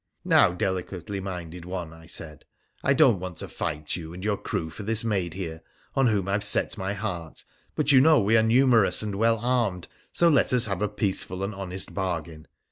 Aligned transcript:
'Now, 0.25 0.51
delicately 0.51 1.19
minded 1.19 1.63
one,' 1.63 1.93
I 1.93 2.07
said,' 2.07 2.45
I 2.83 2.95
don't 2.95 3.19
want 3.19 3.37
to 3.37 3.47
fight 3.47 3.95
you 3.95 4.13
and 4.15 4.25
your 4.25 4.35
crew 4.35 4.71
for 4.71 4.81
this 4.81 5.03
maid 5.03 5.35
here, 5.35 5.61
on 5.93 6.07
whom 6.07 6.27
I 6.27 6.31
have 6.31 6.43
set 6.43 6.75
my 6.75 6.93
heart, 6.93 7.43
but 7.75 7.91
you 7.91 8.01
know 8.01 8.19
we 8.19 8.35
are 8.35 8.41
numerous 8.41 9.03
and 9.03 9.13
well 9.13 9.37
armed, 9.37 9.87
so 10.11 10.27
let 10.27 10.53
us 10.53 10.65
have 10.65 10.81
a 10.81 10.89
peaceful 10.89 11.43
and 11.43 11.53
honest 11.53 11.93
bargain. 11.93 12.47